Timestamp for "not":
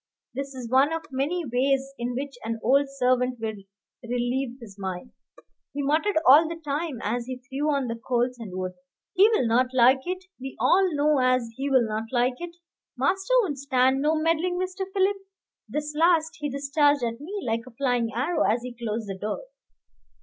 9.45-9.67, 11.87-12.05